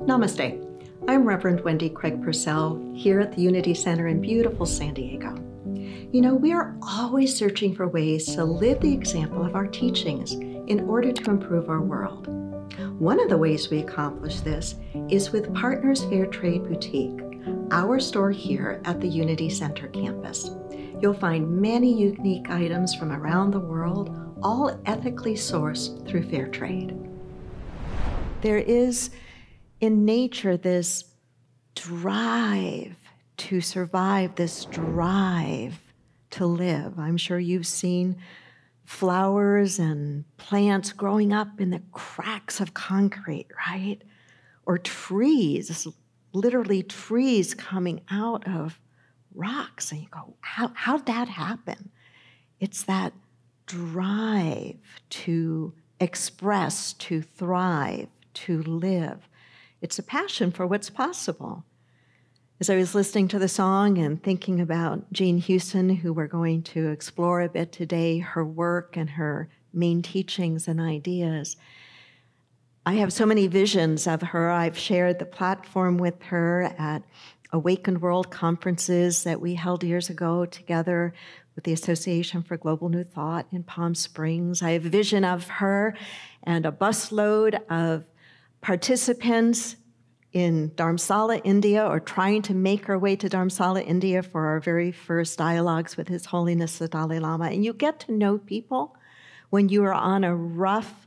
[0.00, 0.66] Namaste.
[1.08, 5.34] I'm Reverend Wendy Craig Purcell here at the Unity Center in beautiful San Diego.
[6.10, 10.32] You know, we are always searching for ways to live the example of our teachings
[10.32, 12.28] in order to improve our world.
[12.98, 14.76] One of the ways we accomplish this
[15.10, 17.20] is with Partners Fair Trade Boutique,
[17.70, 20.50] our store here at the Unity Center campus.
[21.02, 26.96] You'll find many unique items from around the world, all ethically sourced through fair trade.
[28.40, 29.10] There is
[29.80, 31.04] in nature this
[31.74, 32.96] drive
[33.38, 35.80] to survive, this drive
[36.30, 36.98] to live.
[36.98, 38.16] I'm sure you've seen
[38.84, 44.02] flowers and plants growing up in the cracks of concrete, right?
[44.66, 45.88] Or trees,
[46.32, 48.78] literally trees coming out of
[49.34, 49.90] rocks.
[49.90, 51.90] And you go, how, how'd that happen?
[52.58, 53.12] It's that
[53.66, 54.76] drive
[55.08, 59.28] to express, to thrive, to live.
[59.82, 61.64] It's a passion for what's possible.
[62.60, 66.62] As I was listening to the song and thinking about Jean Houston, who we're going
[66.64, 71.56] to explore a bit today, her work and her main teachings and ideas,
[72.84, 74.50] I have so many visions of her.
[74.50, 77.02] I've shared the platform with her at
[77.50, 81.14] Awakened World conferences that we held years ago together
[81.54, 84.62] with the Association for Global New Thought in Palm Springs.
[84.62, 85.96] I have a vision of her
[86.42, 88.04] and a busload of
[88.60, 89.76] participants
[90.32, 94.92] in Dharamsala, India, or trying to make our way to Dharamsala, India for our very
[94.92, 97.46] first dialogues with His Holiness the Dalai Lama.
[97.46, 98.96] And you get to know people
[99.50, 101.06] when you are on a rough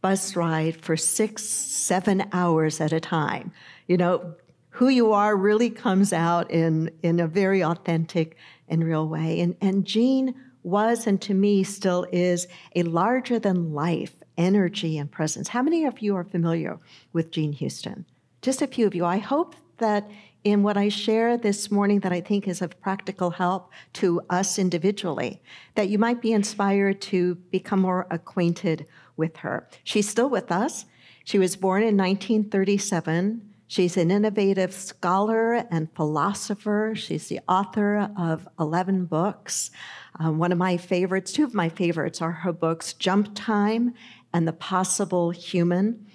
[0.00, 3.52] bus ride for six, seven hours at a time.
[3.86, 4.34] You know,
[4.70, 8.36] who you are really comes out in, in a very authentic
[8.68, 9.40] and real way.
[9.40, 12.46] And, and Jean was, and to me still is,
[12.76, 15.48] a larger than life energy and presence.
[15.48, 16.78] How many of you are familiar
[17.12, 18.06] with Jean Houston?
[18.48, 19.04] Just a few of you.
[19.04, 20.10] I hope that
[20.42, 24.58] in what I share this morning that I think is of practical help to us
[24.58, 25.42] individually,
[25.74, 28.86] that you might be inspired to become more acquainted
[29.18, 29.68] with her.
[29.84, 30.86] She's still with us.
[31.24, 33.42] She was born in 1937.
[33.66, 36.94] She's an innovative scholar and philosopher.
[36.96, 39.70] She's the author of 11 books.
[40.18, 43.92] Um, one of my favorites, two of my favorites, are her books Jump Time
[44.32, 46.06] and The Possible Human.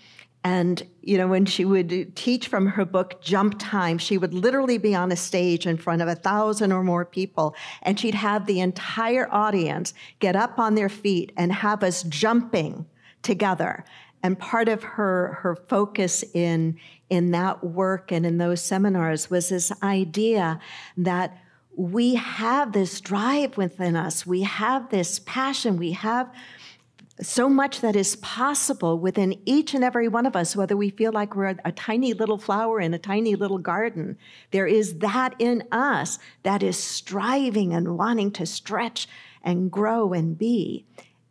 [0.44, 4.78] And, you know, when she would teach from her book, Jump Time, she would literally
[4.78, 8.46] be on a stage in front of a thousand or more people, and she'd have
[8.46, 12.86] the entire audience get up on their feet and have us jumping
[13.22, 13.86] together.
[14.22, 16.78] And part of her, her focus in,
[17.10, 20.60] in that work and in those seminars was this idea
[20.98, 21.38] that
[21.76, 26.32] we have this drive within us, we have this passion, we have
[27.22, 31.12] so much that is possible within each and every one of us, whether we feel
[31.12, 34.18] like we're a tiny little flower in a tiny little garden.
[34.52, 39.08] There is that in us that is striving and wanting to stretch
[39.44, 40.86] and grow and be.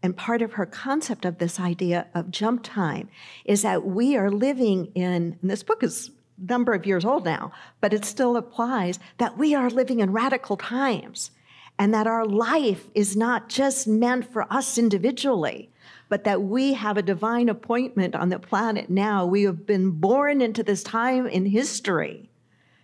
[0.04, 3.08] And part of her concept of this idea of jump time
[3.44, 6.10] is that we are living in, and this book is
[6.40, 10.12] a number of years old now, but it still applies, that we are living in
[10.12, 11.32] radical times
[11.78, 15.70] and that our life is not just meant for us individually,
[16.12, 19.24] but that we have a divine appointment on the planet now.
[19.24, 22.28] We have been born into this time in history,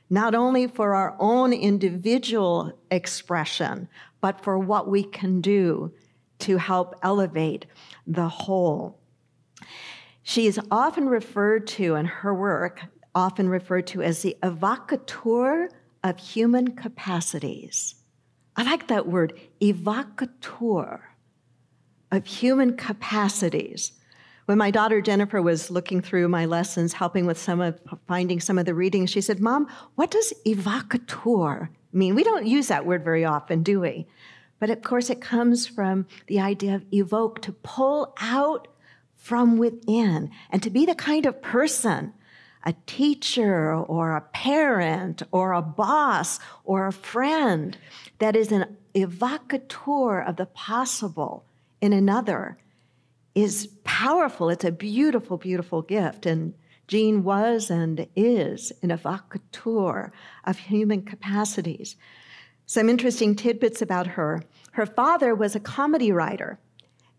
[0.09, 3.87] not only for our own individual expression,
[4.22, 5.93] but for what we can do
[6.39, 7.66] to help elevate
[8.06, 8.99] the whole.
[10.22, 12.81] She is often referred to in her work,
[13.15, 15.69] often referred to as the evocateur
[16.03, 17.95] of human capacities.
[18.56, 21.08] I like that word, evocateur
[22.11, 23.93] of human capacities.
[24.47, 28.59] When my daughter Jennifer was looking through my lessons, helping with some of finding some
[28.59, 32.15] of the readings, she said, Mom, what does evocateur mean?
[32.15, 34.07] We don't use that word very often, do we?
[34.59, 38.69] But of course, it comes from the idea of evoke, to pull out
[39.15, 42.15] from within, and to be the kind of person,
[42.65, 47.77] a teacher or a parent or a boss or a friend,
[48.19, 51.45] that is an evocateur of the possible
[51.80, 52.59] in another
[53.34, 54.51] is powerful.
[54.51, 56.27] It's a beautiful, beautiful gift.
[56.27, 56.54] And
[56.89, 60.10] Jean was and is an evocateur
[60.45, 61.97] of human capacities.
[62.66, 64.42] Some interesting tidbits about her.
[64.72, 66.59] Her father was a comedy writer.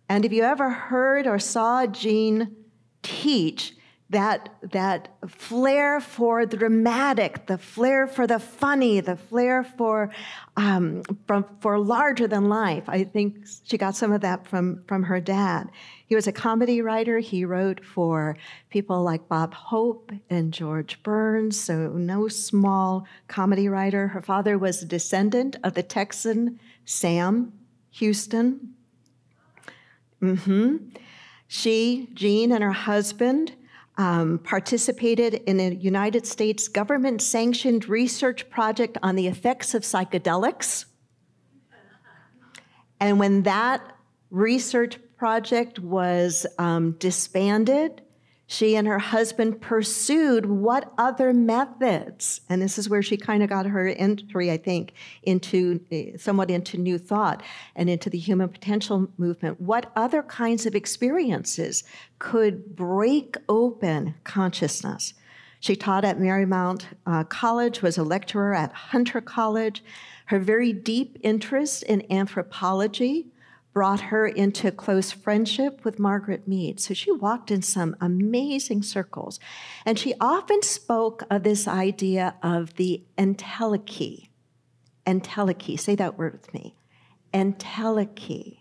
[0.07, 2.55] And if you ever heard or saw Jean
[3.03, 3.73] teach,
[4.11, 10.09] that, that flair for the dramatic, the flair for the funny, the flair for,
[10.57, 12.83] um, from, for larger than life.
[12.87, 15.69] I think she got some of that from, from her dad.
[16.07, 17.19] He was a comedy writer.
[17.19, 18.35] He wrote for
[18.71, 24.07] people like Bob Hope and George Burns, so no small comedy writer.
[24.07, 27.53] Her father was a descendant of the Texan Sam
[27.91, 28.73] Houston.
[30.19, 30.77] Mm-hmm.
[31.47, 33.53] She, Jean, and her husband
[33.99, 40.85] um, participated in a United States government sanctioned research project on the effects of psychedelics.
[43.01, 43.81] And when that
[44.31, 48.01] research project was um, disbanded,
[48.51, 53.49] she and her husband pursued what other methods, and this is where she kind of
[53.49, 57.43] got her entry, I think, into eh, somewhat into New Thought
[57.75, 59.61] and into the human potential movement.
[59.61, 61.83] What other kinds of experiences
[62.17, 65.13] could break open consciousness?
[65.59, 69.83] She taught at Marymount uh, College, was a lecturer at Hunter College.
[70.25, 73.27] Her very deep interest in anthropology
[73.79, 76.81] brought her into close friendship with Margaret Mead.
[76.81, 79.39] So she walked in some amazing circles.
[79.85, 84.27] And she often spoke of this idea of the entelechy.
[85.07, 86.75] Entelechy, say that word with me.
[87.33, 88.57] Entelechy.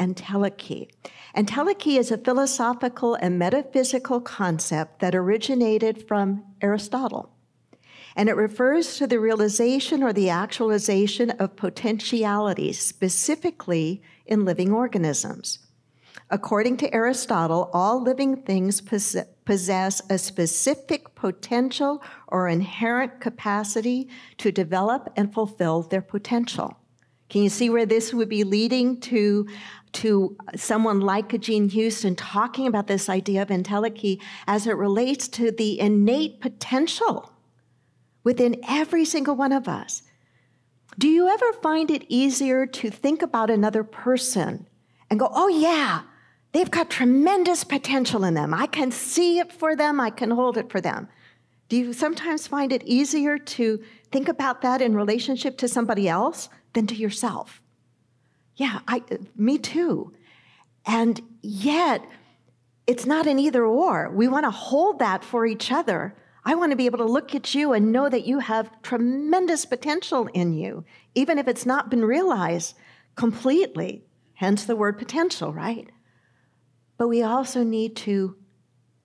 [0.00, 0.88] Entelechy.
[1.36, 7.30] Entelechy is a philosophical and metaphysical concept that originated from Aristotle
[8.18, 15.60] and it refers to the realization or the actualization of potentialities, specifically in living organisms.
[16.30, 24.08] According to Aristotle, all living things possess a specific potential or inherent capacity
[24.38, 26.76] to develop and fulfill their potential.
[27.28, 29.46] Can you see where this would be leading to,
[29.92, 35.50] to someone like Jean Houston talking about this idea of entelechy as it relates to
[35.50, 37.32] the innate potential
[38.24, 40.02] within every single one of us?
[40.98, 44.66] Do you ever find it easier to think about another person
[45.10, 46.02] and go, oh, yeah,
[46.52, 48.54] they've got tremendous potential in them.
[48.54, 51.08] I can see it for them, I can hold it for them.
[51.68, 56.48] Do you sometimes find it easier to think about that in relationship to somebody else
[56.72, 57.60] than to yourself?
[58.56, 59.02] Yeah, I,
[59.36, 60.14] me too.
[60.86, 62.06] And yet,
[62.86, 64.10] it's not an either or.
[64.10, 66.14] We want to hold that for each other
[66.46, 69.66] I want to be able to look at you and know that you have tremendous
[69.66, 70.84] potential in you,
[71.16, 72.76] even if it's not been realized
[73.16, 74.04] completely,
[74.34, 75.90] hence the word potential, right?
[76.98, 78.36] But we also need to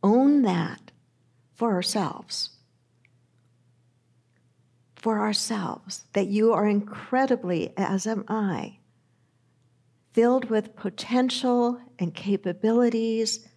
[0.04, 0.92] own that
[1.56, 2.52] for ourselves.
[4.96, 8.78] For ourselves, that you are incredibly, as am I,
[10.14, 13.48] filled with potential and capabilities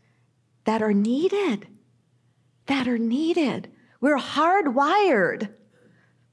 [0.64, 1.66] that are needed.
[2.66, 3.70] That are needed.
[4.00, 5.50] We're hardwired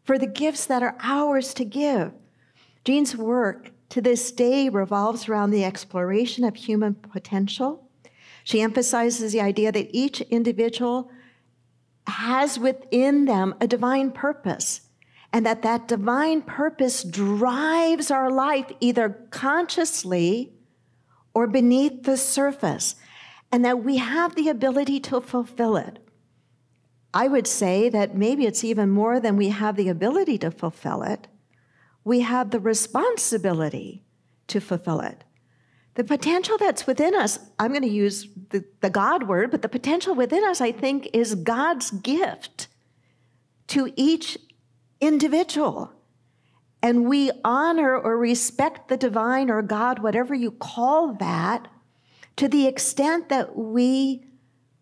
[0.04, 2.12] for the gifts that are ours to give.
[2.84, 7.88] Jean's work to this day revolves around the exploration of human potential.
[8.44, 11.12] She emphasizes the idea that each individual
[12.08, 14.82] has within them a divine purpose
[15.34, 20.54] and that that divine purpose drives our life either consciously
[21.34, 22.96] or beneath the surface
[23.52, 26.00] and that we have the ability to fulfill it.
[27.14, 31.04] I would say that maybe it's even more than we have the ability to fulfill
[31.04, 31.28] it.
[32.04, 34.04] We have the responsibility
[34.48, 35.24] to fulfill it.
[35.96, 39.70] The potential that's within us, I'm going to use the, the God word, but the
[39.70, 42.68] potential within us, I think, is God's gift
[43.68, 44.38] to each
[45.02, 45.92] individual.
[46.82, 51.68] And we honor or respect the divine or God, whatever you call that,
[52.38, 54.26] to the extent that we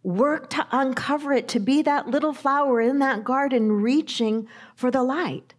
[0.04, 5.04] Work to uncover it, to be that little flower in that garden reaching for the
[5.04, 5.54] light.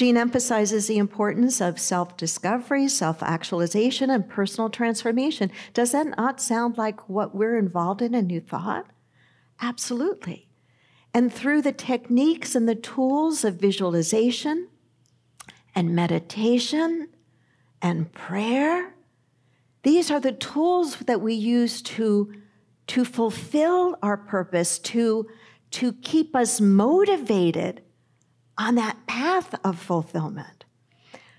[0.00, 5.50] Jean emphasizes the importance of self discovery, self actualization, and personal transformation.
[5.74, 8.86] Does that not sound like what we're involved in in New Thought?
[9.60, 10.48] Absolutely.
[11.12, 14.68] And through the techniques and the tools of visualization
[15.74, 17.08] and meditation
[17.82, 18.94] and prayer,
[19.82, 22.32] these are the tools that we use to
[22.90, 25.24] to fulfill our purpose, to,
[25.70, 27.82] to keep us motivated
[28.58, 30.64] on that path of fulfillment.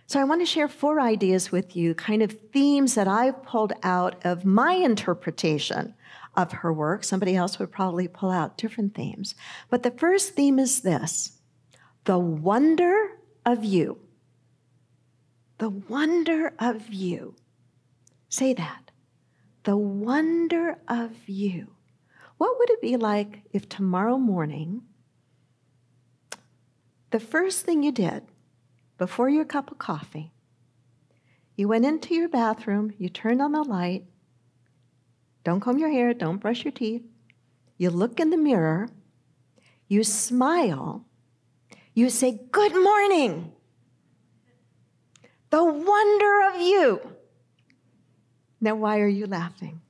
[0.07, 3.73] So, I want to share four ideas with you, kind of themes that I've pulled
[3.83, 5.93] out of my interpretation
[6.37, 7.03] of her work.
[7.03, 9.35] Somebody else would probably pull out different themes.
[9.69, 11.37] But the first theme is this
[12.05, 13.99] the wonder of you.
[15.57, 17.35] The wonder of you.
[18.29, 18.90] Say that
[19.63, 21.67] the wonder of you.
[22.37, 24.81] what would it be like if tomorrow morning,
[27.11, 28.23] the first thing you did
[28.97, 30.31] before your cup of coffee,
[31.55, 34.05] you went into your bathroom, you turned on the light,
[35.43, 37.03] don't comb your hair, don't brush your teeth,
[37.77, 38.89] you look in the mirror,
[39.87, 41.05] you smile,
[41.93, 43.51] you say, Good morning.
[45.49, 47.01] The wonder of you.
[48.61, 49.81] Now, why are you laughing?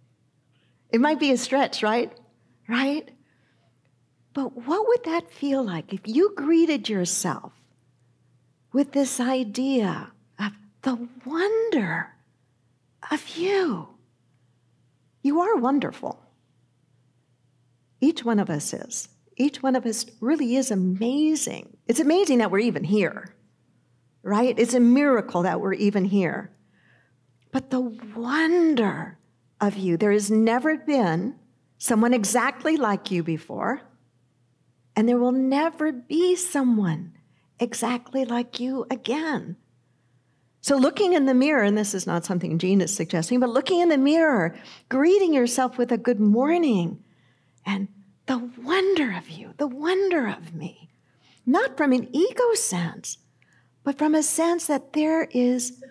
[0.90, 2.12] It might be a stretch, right?
[2.68, 3.10] Right?
[4.34, 7.52] But what would that feel like if you greeted yourself
[8.72, 12.14] with this idea of the wonder
[13.12, 13.90] of you?
[15.22, 16.20] You are wonderful.
[18.00, 19.10] Each one of us is.
[19.38, 21.78] Each one of us really is amazing.
[21.88, 23.36] It's amazing that we're even here,
[24.24, 24.58] right?
[24.58, 26.52] It's a miracle that we're even here.
[27.52, 29.18] But the wonder
[29.60, 31.36] of you, there has never been
[31.78, 33.82] someone exactly like you before,
[34.96, 37.14] and there will never be someone
[37.60, 39.58] exactly like you again.
[40.62, 43.80] So, looking in the mirror, and this is not something Jean is suggesting, but looking
[43.80, 44.56] in the mirror,
[44.90, 47.04] greeting yourself with a good morning,
[47.66, 47.88] and
[48.28, 50.90] the wonder of you, the wonder of me,
[51.46, 53.18] not from an ego sense,
[53.84, 55.84] but from a sense that there is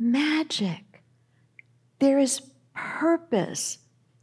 [0.00, 1.02] magic,
[1.98, 2.40] there is
[2.74, 3.78] purpose,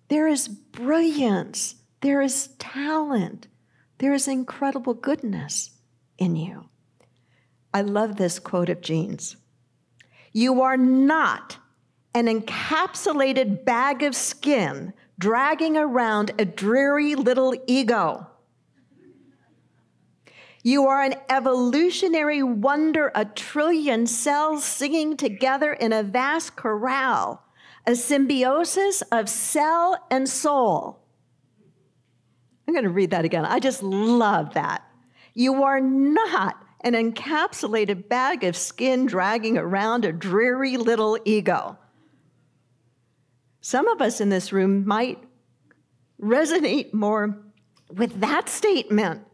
[0.10, 3.48] there is brilliance, there is talent,
[4.00, 5.72] there is incredible goodness
[6.18, 6.66] in you.
[7.74, 9.38] I love this quote of Jean's.
[10.34, 11.58] You are not
[12.16, 18.28] an encapsulated bag of skin dragging around a dreary little ego.
[20.68, 27.42] You are an evolutionary wonder, a trillion cells singing together in a vast chorale,
[27.86, 31.00] a symbiosis of cell and soul.
[32.68, 33.46] I'm going to read that again.
[33.46, 34.84] I just love that.
[35.34, 41.78] You are not an encapsulated bag of skin dragging around a dreary little ego.
[43.62, 45.24] Some of us in this room might
[46.22, 47.42] resonate more
[47.90, 49.27] with that statement.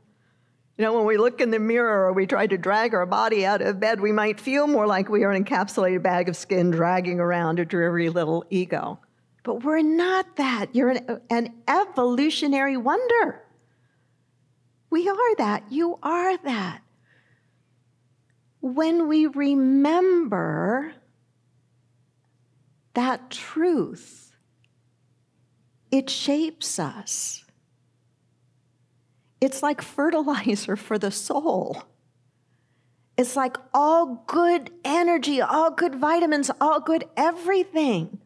[0.77, 3.45] You know, when we look in the mirror or we try to drag our body
[3.45, 6.71] out of bed, we might feel more like we are an encapsulated bag of skin
[6.71, 8.99] dragging around a dreary little ego.
[9.43, 10.73] But we're not that.
[10.73, 13.43] You're an, an evolutionary wonder.
[14.89, 15.63] We are that.
[15.69, 16.81] You are that.
[18.61, 20.93] When we remember
[22.95, 24.33] that truth,
[25.91, 27.43] it shapes us.
[29.43, 31.83] It's like fertilizer for the soul.
[33.17, 38.19] It's like all good energy, all good vitamins, all good everything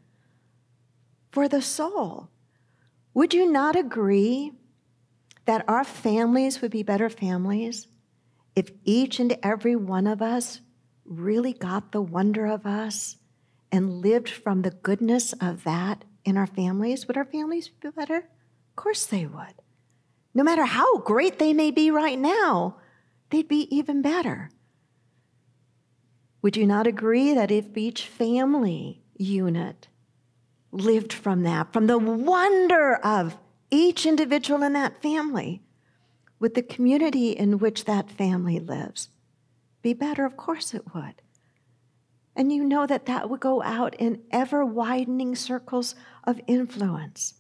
[1.32, 2.30] for the soul.
[3.16, 4.52] Would you not agree
[5.46, 7.88] that our families would be better families
[8.56, 10.62] if each and every one of us
[11.04, 13.18] really got the wonder of us
[13.72, 18.18] and lived from the goodness of that in our families, would our families be better?
[18.18, 19.56] Of course they would.
[20.38, 22.76] No matter how great they may be right now,
[23.32, 24.52] they'd be even better.
[26.44, 29.88] Would you not agree that if each family unit
[30.72, 33.36] lived from that, from the wonder of
[33.72, 35.64] each individual in that family,
[36.40, 39.10] would the community in which that family lives
[39.82, 40.24] be better?
[40.24, 41.16] Of course it would.
[42.36, 47.34] And you know that that would go out in ever widening circles of influence.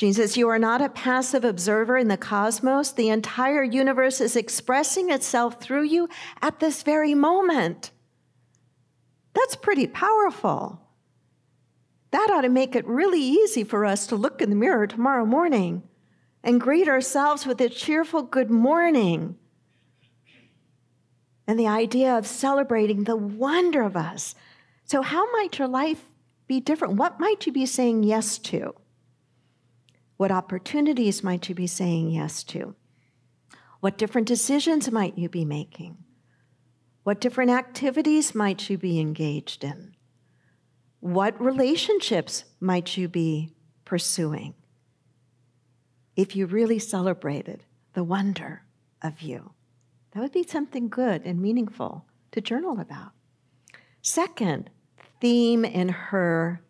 [0.00, 2.90] Jesus, you are not a passive observer in the cosmos.
[2.90, 6.08] The entire universe is expressing itself through you
[6.40, 7.90] at this very moment.
[9.34, 10.80] That's pretty powerful.
[12.12, 15.26] That ought to make it really easy for us to look in the mirror tomorrow
[15.26, 15.82] morning
[16.42, 19.36] and greet ourselves with a cheerful good morning
[21.46, 24.34] and the idea of celebrating the wonder of us.
[24.84, 26.06] So, how might your life
[26.46, 26.94] be different?
[26.94, 28.74] What might you be saying yes to?
[30.20, 32.74] What opportunities might you be saying yes to?
[33.80, 35.96] What different decisions might you be making?
[37.04, 39.96] What different activities might you be engaged in?
[40.98, 43.54] What relationships might you be
[43.86, 44.52] pursuing?
[46.16, 48.64] If you really celebrated the wonder
[49.00, 49.52] of you.
[50.10, 53.12] That would be something good and meaningful to journal about.
[54.02, 54.68] Second
[55.18, 56.60] theme in her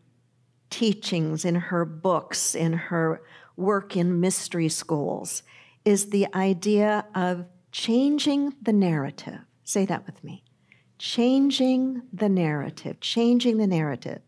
[0.71, 3.21] teachings, in her books, in her
[3.57, 5.43] work in mystery schools
[5.85, 9.41] is the idea of changing the narrative.
[9.65, 10.43] Say that with me.
[10.99, 14.21] Changing the narrative, changing the narrative.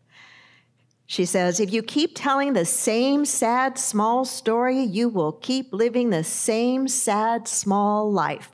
[1.05, 6.09] She says, if you keep telling the same sad, small story, you will keep living
[6.09, 8.52] the same sad, small life.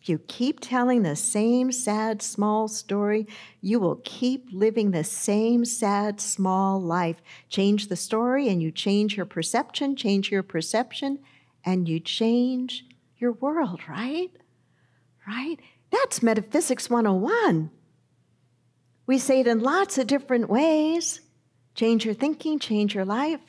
[0.00, 3.26] If you keep telling the same sad, small story,
[3.60, 7.20] you will keep living the same sad, small life.
[7.50, 11.18] Change the story and you change your perception, change your perception,
[11.66, 12.86] and you change
[13.18, 14.30] your world, right?
[15.26, 15.56] Right?
[15.90, 17.70] That's Metaphysics 101.
[19.06, 21.20] We say it in lots of different ways.
[21.74, 23.40] Change your thinking, change your life.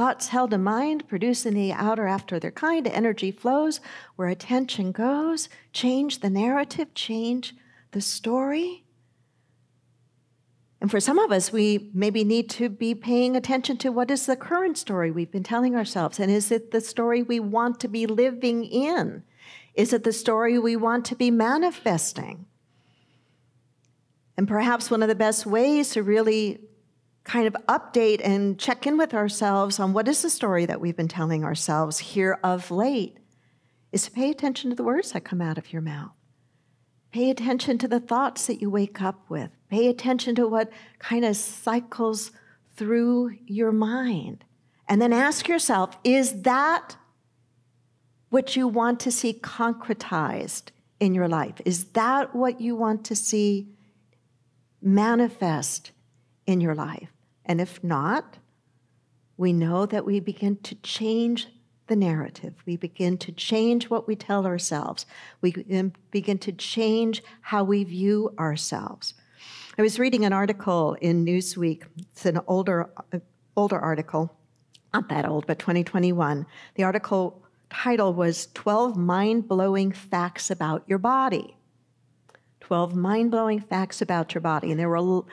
[0.00, 2.88] Thoughts held in mind produce in the outer after their kind.
[2.88, 3.80] Energy flows
[4.16, 5.50] where attention goes.
[5.74, 7.54] Change the narrative, change
[7.90, 8.86] the story.
[10.80, 14.24] And for some of us, we maybe need to be paying attention to what is
[14.24, 16.18] the current story we've been telling ourselves.
[16.18, 19.22] And is it the story we want to be living in?
[19.74, 22.46] Is it the story we want to be manifesting?
[24.38, 26.69] And perhaps one of the best ways to really
[27.24, 30.96] kind of update and check in with ourselves on what is the story that we've
[30.96, 33.18] been telling ourselves here of late
[33.92, 36.12] is to pay attention to the words that come out of your mouth.
[37.12, 39.50] Pay attention to the thoughts that you wake up with.
[39.68, 42.30] Pay attention to what kind of cycles
[42.76, 44.44] through your mind.
[44.88, 46.96] And then ask yourself is that
[48.30, 51.60] what you want to see concretized in your life?
[51.64, 53.68] Is that what you want to see
[54.80, 55.90] manifest
[56.50, 57.10] in your life.
[57.46, 58.38] And if not,
[59.36, 61.48] we know that we begin to change
[61.86, 62.54] the narrative.
[62.66, 65.06] We begin to change what we tell ourselves.
[65.40, 65.52] We
[66.10, 69.14] begin to change how we view ourselves.
[69.78, 71.84] I was reading an article in Newsweek.
[71.96, 72.90] It's an older,
[73.56, 74.36] older article,
[74.92, 76.46] not that old, but 2021.
[76.74, 81.56] The article title was 12 Mind Blowing Facts About Your Body.
[82.70, 84.70] 12 mind blowing facts about your body.
[84.70, 85.24] And there were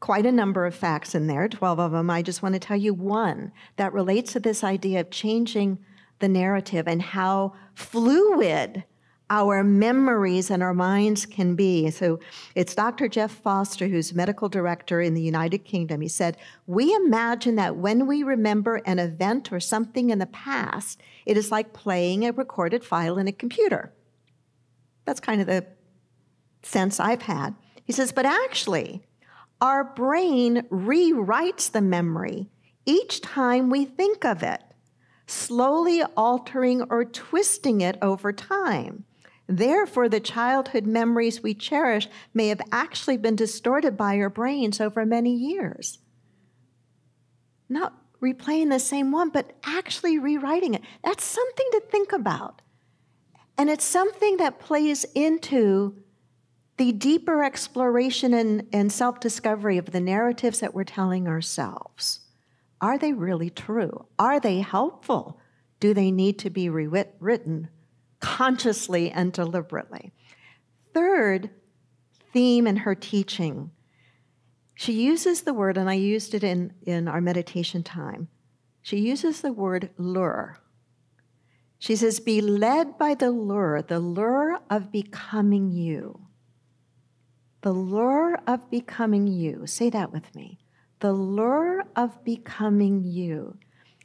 [0.00, 2.10] quite a number of facts in there, 12 of them.
[2.10, 5.78] I just want to tell you one that relates to this idea of changing
[6.18, 8.84] the narrative and how fluid
[9.28, 11.88] our memories and our minds can be.
[11.90, 12.18] So
[12.56, 13.08] it's Dr.
[13.08, 16.00] Jeff Foster, who's medical director in the United Kingdom.
[16.00, 21.00] He said, We imagine that when we remember an event or something in the past,
[21.26, 23.92] it is like playing a recorded file in a computer.
[25.04, 25.64] That's kind of the
[26.62, 27.54] sense I've had.
[27.84, 29.02] He says, but actually,
[29.60, 32.48] our brain rewrites the memory
[32.86, 34.62] each time we think of it,
[35.26, 39.04] slowly altering or twisting it over time.
[39.46, 45.04] Therefore, the childhood memories we cherish may have actually been distorted by our brains over
[45.04, 45.98] many years.
[47.68, 50.82] Not replaying the same one, but actually rewriting it.
[51.04, 52.62] That's something to think about.
[53.58, 55.96] And it's something that plays into
[56.80, 62.20] the deeper exploration and, and self discovery of the narratives that we're telling ourselves.
[62.80, 64.06] Are they really true?
[64.18, 65.38] Are they helpful?
[65.78, 67.68] Do they need to be rewritten
[68.18, 70.12] consciously and deliberately?
[70.94, 71.50] Third
[72.32, 73.72] theme in her teaching,
[74.74, 78.28] she uses the word, and I used it in, in our meditation time.
[78.80, 80.56] She uses the word lure.
[81.78, 86.28] She says, Be led by the lure, the lure of becoming you.
[87.62, 89.66] The lure of becoming you.
[89.66, 90.58] Say that with me.
[91.00, 93.58] The lure of becoming you.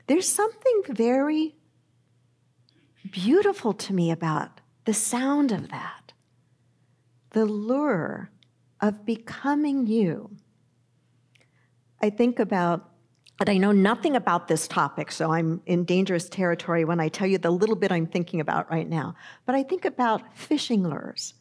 [0.07, 1.55] There's something very
[3.09, 6.13] beautiful to me about the sound of that.
[7.31, 8.29] The lure
[8.81, 10.35] of becoming you.
[12.01, 12.91] I think about,
[13.39, 17.27] and I know nothing about this topic, so I'm in dangerous territory when I tell
[17.27, 19.15] you the little bit I'm thinking about right now.
[19.45, 21.33] But I think about fishing lures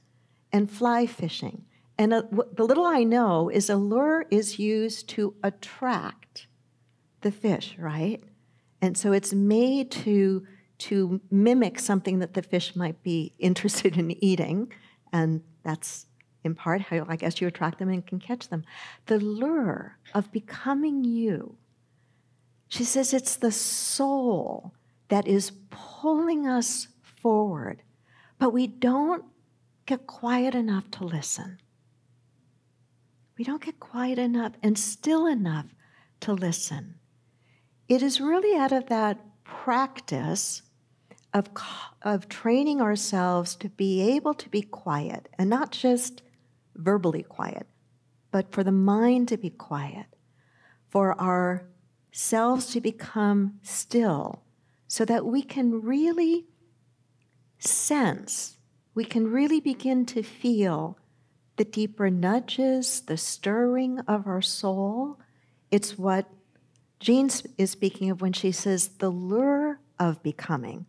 [0.53, 1.65] and fly fishing
[1.99, 6.47] and uh, a, the little I know is a lure is used to attract
[7.21, 8.23] the fish, right?
[8.83, 10.47] And so it's made to,
[10.79, 14.73] to mimic something that the fish might be interested in eating.
[15.13, 16.07] And that's
[16.43, 18.65] in part how I guess you attract them and can catch them.
[19.07, 21.57] The lure of becoming you,
[22.69, 24.75] she says it's the soul
[25.09, 27.83] that is pulling us forward,
[28.39, 29.25] but we don't
[29.87, 31.59] get quiet enough to listen.
[33.37, 35.67] We don't get quiet enough and still enough
[36.21, 36.95] to listen.
[37.89, 40.63] It is really out of that practice
[41.33, 41.49] of,
[42.03, 46.23] of training ourselves to be able to be quiet and not just
[46.77, 47.67] verbally quiet,
[48.31, 50.07] but for the mind to be quiet,
[50.89, 51.67] for our
[52.13, 54.45] selves to become still
[54.87, 56.47] so that we can really
[57.59, 58.59] sense,
[58.95, 60.97] we can really begin to feel
[61.57, 65.19] the deeper nudges, the stirring of our soul
[65.71, 66.27] It's what
[67.01, 70.87] Jean is speaking of when she says the lure of becoming.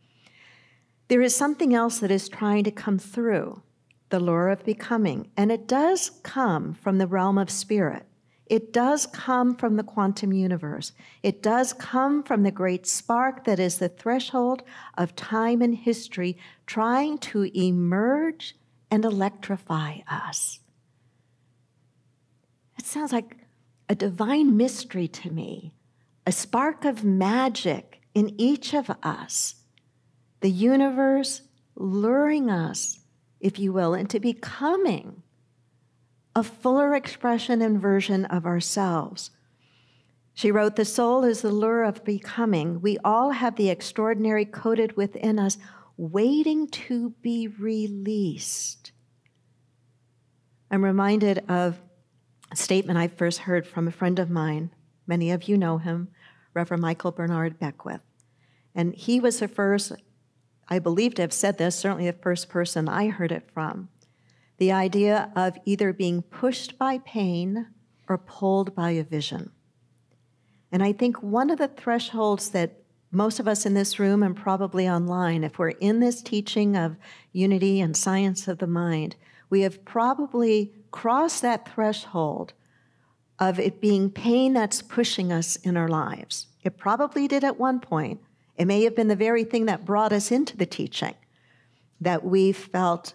[1.08, 3.62] There is something else that is trying to come through
[4.10, 8.06] the lure of becoming, and it does come from the realm of spirit.
[8.45, 10.91] It does come from the quantum universe.
[11.23, 14.62] It does come from the great spark that is the threshold
[14.97, 18.56] of time and history trying to emerge
[18.95, 20.62] and electrify us.
[22.79, 23.36] It sounds like
[23.89, 25.73] a divine mystery to me,
[26.25, 29.55] a spark of magic in each of us,
[30.39, 31.41] the universe
[31.75, 32.99] luring us,
[33.41, 35.23] if you will, into becoming
[36.34, 39.31] a fuller expression and version of ourselves.
[40.34, 42.79] She wrote, The soul is the lure of becoming.
[42.79, 45.58] We all have the extraordinary coded within us,
[45.97, 48.91] waiting to be released.
[50.69, 51.79] I'm reminded of
[52.51, 54.71] a statement I first heard from a friend of mine.
[55.08, 56.10] Many of you know him,
[56.53, 58.01] Reverend Michael Bernard Beckwith.
[58.73, 59.93] And he was the first,
[60.67, 63.89] I believe to have said this, certainly the first person I heard it from.
[64.58, 67.67] The idea of either being pushed by pain
[68.08, 69.51] or pulled by a vision.
[70.71, 72.84] And I think one of the thresholds that
[73.15, 76.97] most of us in this room and probably online, if we're in this teaching of
[77.32, 79.15] unity and science of the mind,
[79.49, 82.54] we have probably crossed that threshold
[83.39, 86.47] of it being pain that's pushing us in our lives.
[86.63, 88.19] It probably did at one point.
[88.58, 91.15] It may have been the very thing that brought us into the teaching,
[92.01, 93.13] that we felt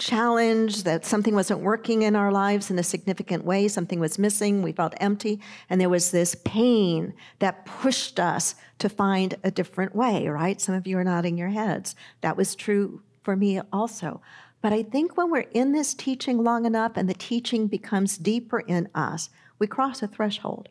[0.00, 4.62] challenged, that something wasn't working in our lives in a significant way, something was missing,
[4.62, 9.94] we felt empty, and there was this pain that pushed us to find a different
[9.94, 10.60] way, right?
[10.60, 11.94] Some of you are nodding your heads.
[12.22, 14.20] That was true for me also.
[14.62, 18.60] But I think when we're in this teaching long enough and the teaching becomes deeper
[18.60, 20.68] in us, we cross a threshold.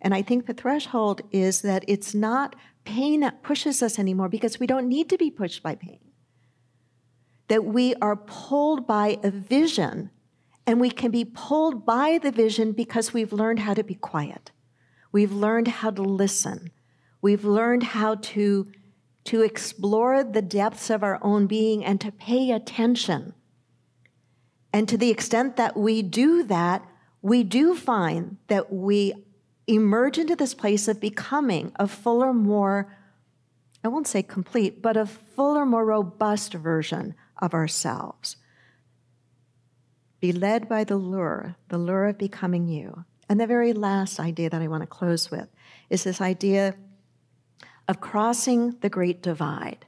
[0.00, 4.58] And I think the threshold is that it's not pain that pushes us anymore because
[4.58, 5.98] we don't need to be pushed by pain.
[7.50, 10.10] That we are pulled by a vision,
[10.66, 14.50] and we can be pulled by the vision because we've learned how to be quiet.
[15.12, 16.70] We've learned how to listen.
[17.20, 18.70] We've learned how to
[19.24, 23.34] to explore the depths of our own being and to pay attention.
[24.72, 26.84] And to the extent that we do that,
[27.22, 29.12] we do find that we
[29.66, 32.96] emerge into this place of becoming a fuller, more,
[33.84, 38.36] I won't say complete, but a fuller, more robust version of ourselves.
[40.20, 43.04] Be led by the lure, the lure of becoming you.
[43.28, 45.48] And the very last idea that I want to close with
[45.88, 46.74] is this idea
[47.88, 49.86] of crossing the Great Divide.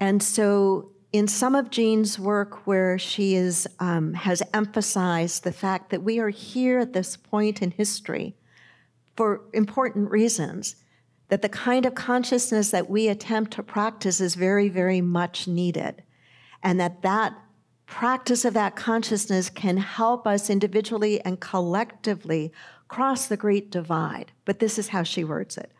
[0.00, 5.90] And so, in some of Jean's work, where she is, um, has emphasized the fact
[5.90, 8.36] that we are here at this point in history
[9.16, 10.76] for important reasons,
[11.28, 16.02] that the kind of consciousness that we attempt to practice is very, very much needed,
[16.66, 17.32] and that that
[17.86, 22.52] practice of that consciousness can help us individually and collectively
[22.88, 24.32] cross the great divide.
[24.44, 25.70] But this is how she words it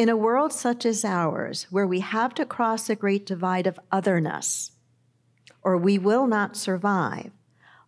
[0.00, 3.78] in a world such as ours, where we have to cross a great divide of
[3.92, 4.72] otherness,
[5.62, 7.30] or we will not survive,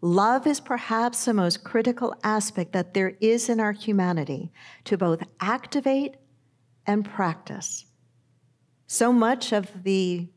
[0.02, 4.52] love is perhaps the most critical aspect that there is in our humanity
[4.84, 6.16] to both activate
[6.86, 7.86] and practice.
[8.86, 10.28] So much of the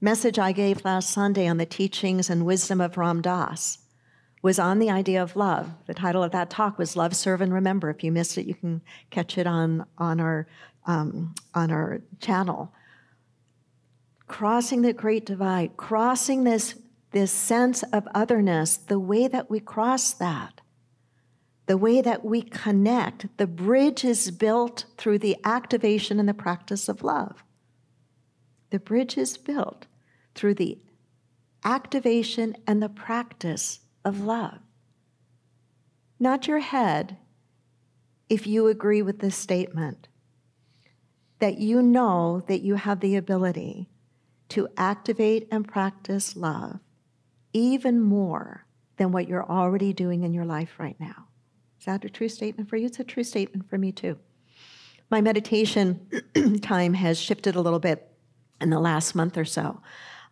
[0.00, 3.78] message I gave last Sunday on the teachings and wisdom of Ram Dass
[4.42, 5.70] was on the idea of love.
[5.86, 7.90] The title of that talk was Love, Serve, and Remember.
[7.90, 10.46] If you missed it, you can catch it on, on our
[10.86, 12.72] um, on our channel.
[14.28, 16.74] Crossing the great divide, crossing this,
[17.12, 20.60] this sense of otherness, the way that we cross that,
[21.66, 26.88] the way that we connect, the bridge is built through the activation and the practice
[26.88, 27.42] of love.
[28.70, 29.86] The bridge is built
[30.34, 30.78] through the
[31.64, 34.58] activation and the practice of love.
[36.18, 37.18] Not your head,
[38.28, 40.08] if you agree with this statement
[41.38, 43.88] that you know that you have the ability
[44.48, 46.80] to activate and practice love
[47.52, 48.64] even more
[48.96, 51.26] than what you're already doing in your life right now.
[51.78, 52.86] Is that a true statement for you?
[52.86, 54.18] It's a true statement for me too.
[55.10, 56.00] My meditation
[56.62, 58.08] time has shifted a little bit
[58.60, 59.80] in the last month or so.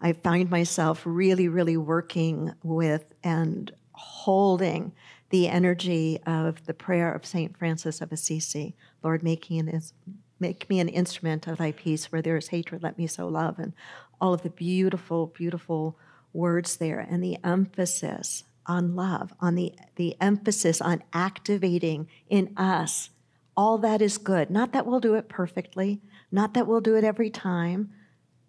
[0.00, 4.92] I find myself really, really working with and holding
[5.30, 7.56] the energy of the prayer of St.
[7.56, 9.92] Francis of Assisi, Lord, making his
[10.40, 12.10] Make me an instrument of thy peace.
[12.10, 13.58] Where there is hatred, let me sow love.
[13.58, 13.72] And
[14.20, 15.98] all of the beautiful, beautiful
[16.32, 23.10] words there, and the emphasis on love, on the, the emphasis on activating in us
[23.56, 24.50] All that is good.
[24.50, 27.92] Not that we'll do it perfectly, not that we'll do it every time.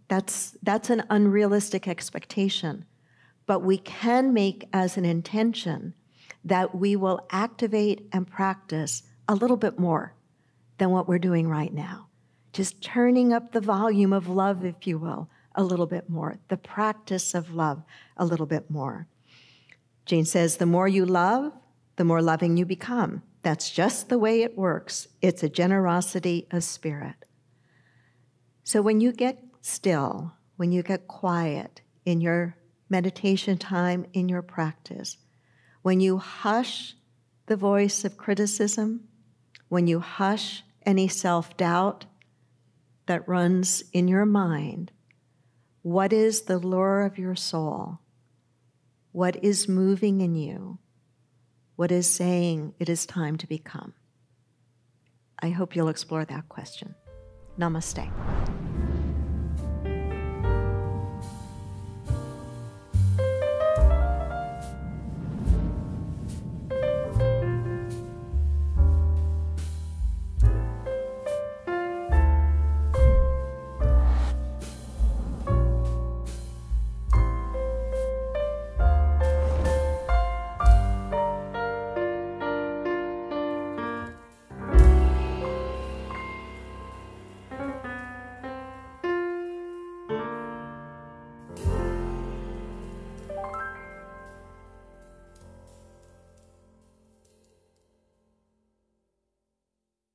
[0.07, 2.85] That's, that's an unrealistic expectation.
[3.45, 5.93] But we can make as an intention
[6.43, 10.13] that we will activate and practice a little bit more
[10.77, 12.07] than what we're doing right now.
[12.53, 16.57] Just turning up the volume of love, if you will, a little bit more, the
[16.57, 17.83] practice of love
[18.17, 19.07] a little bit more.
[20.05, 21.53] Jean says, the more you love,
[21.95, 23.23] the more loving you become.
[23.41, 25.07] That's just the way it works.
[25.21, 27.15] It's a generosity of spirit.
[28.63, 32.55] So when you get still, when you get quiet in your
[32.87, 35.17] meditation time, in your practice,
[35.81, 36.95] when you hush
[37.47, 39.07] the voice of criticism,
[39.67, 42.05] when you hush any self doubt
[43.07, 44.91] that runs in your mind,
[45.81, 47.99] what is the lure of your soul?
[49.11, 50.79] What is moving in you?
[51.75, 53.93] What is saying it is time to become?
[55.39, 56.95] I hope you'll explore that question.
[57.59, 58.64] Namaste.